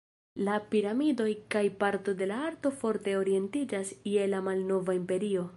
[0.45, 5.49] La piramidoj kaj parto de la arto forte orientiĝas je la Malnova Imperio.